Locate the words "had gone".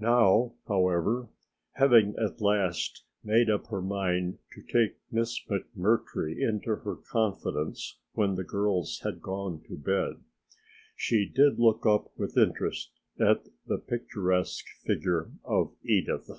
9.04-9.60